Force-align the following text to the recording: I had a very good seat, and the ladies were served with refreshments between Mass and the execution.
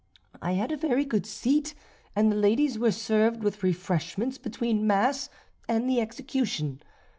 I 0.41 0.53
had 0.53 0.71
a 0.71 0.77
very 0.77 1.05
good 1.05 1.27
seat, 1.27 1.75
and 2.15 2.31
the 2.31 2.35
ladies 2.35 2.79
were 2.79 2.91
served 2.91 3.43
with 3.43 3.61
refreshments 3.61 4.39
between 4.39 4.87
Mass 4.87 5.29
and 5.69 5.87
the 5.87 6.01
execution. 6.01 6.81